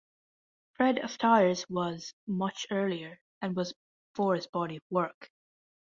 Fred 0.73 0.95
Astaire's 0.95 1.69
was 1.69 2.15
much 2.25 2.65
earlier, 2.71 3.19
and 3.39 3.55
was 3.55 3.75
for 4.15 4.33
his 4.33 4.47
body 4.47 4.77
of 4.77 4.83
work. 4.89 5.29